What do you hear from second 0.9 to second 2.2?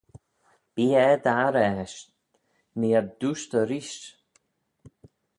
er dt'arrey eisht,